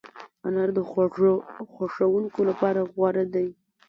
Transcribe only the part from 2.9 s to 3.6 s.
غوره دی.